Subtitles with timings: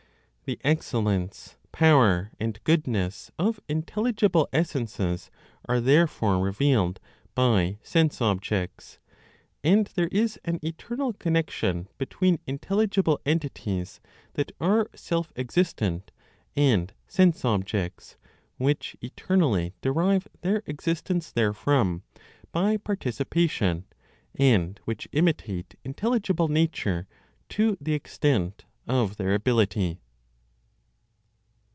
[0.45, 5.31] The excellence, power and goodness of intelligible (essences)
[5.63, 6.99] are therefore revealed
[7.33, 8.99] by sense objects;
[9.63, 14.01] and there is an eternal connection between intelligible (entities)
[14.33, 16.11] that are self existent,
[16.53, 18.17] and sense objects,
[18.57, 22.03] which eternally derive their existence therefrom
[22.51, 23.85] by participation,
[24.35, 27.07] and which imitate intelligible nature
[27.47, 30.01] to the extent of their ability.